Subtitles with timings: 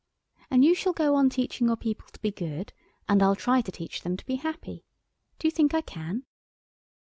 [0.49, 2.73] And you shall go on teaching your people to be good,
[3.07, 4.83] and I'll try to teach them to be happy.
[5.37, 6.25] Do you think I can?"